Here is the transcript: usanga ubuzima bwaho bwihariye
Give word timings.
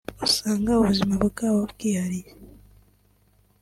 usanga 0.25 0.69
ubuzima 0.81 1.15
bwaho 1.27 1.61
bwihariye 1.71 2.31